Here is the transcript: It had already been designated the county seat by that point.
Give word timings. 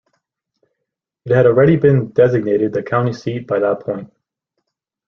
It 1.25 1.31
had 1.31 1.45
already 1.45 1.75
been 1.75 2.09
designated 2.09 2.73
the 2.73 2.81
county 2.81 3.13
seat 3.13 3.45
by 3.45 3.59
that 3.59 3.81
point. 3.81 4.11